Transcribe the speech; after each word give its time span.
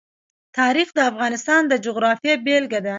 تاریخ 0.59 0.89
د 0.95 0.99
افغانستان 1.11 1.61
د 1.67 1.73
جغرافیې 1.85 2.33
بېلګه 2.45 2.79
ده. 2.85 2.89